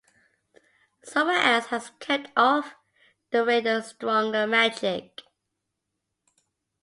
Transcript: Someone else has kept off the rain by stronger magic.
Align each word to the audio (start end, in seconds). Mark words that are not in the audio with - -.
Someone 1.03 1.35
else 1.35 1.67
has 1.67 1.91
kept 1.99 2.31
off 2.35 2.73
the 3.29 3.45
rain 3.45 3.63
by 3.65 3.81
stronger 3.81 4.47
magic. 4.47 5.21